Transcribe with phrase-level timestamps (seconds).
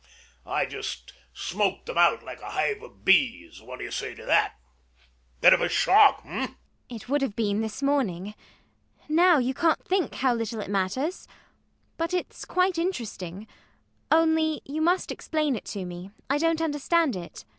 [0.47, 3.61] I just smoked them out like a hive of bees.
[3.61, 4.55] What do you say to that?
[5.37, 6.37] A bit of shock, eh?
[6.47, 6.55] ELLIE.
[6.89, 8.33] It would have been, this morning.
[9.07, 9.37] Now!
[9.37, 11.27] you can't think how little it matters.
[11.97, 13.45] But it's quite interesting.
[14.11, 16.09] Only, you must explain it to me.
[16.31, 17.45] I don't understand it.